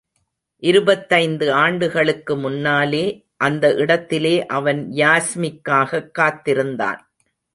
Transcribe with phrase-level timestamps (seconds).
[0.57, 3.27] இருபத்தைந்து ஆண்டுகளுக்கு முன்னாலே,
[3.37, 7.11] அந்த இடத்திலே அவன் யாஸ்மிக்காகக் காத்திருந்தான்.